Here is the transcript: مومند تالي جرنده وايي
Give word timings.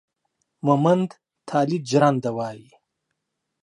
مومند 0.65 1.09
تالي 1.49 1.77
جرنده 1.89 2.31
وايي 2.37 2.69